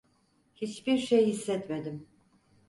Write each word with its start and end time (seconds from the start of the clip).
Hiçbir 0.55 0.97
şey 0.97 1.25
hissetmedim. 1.27 2.07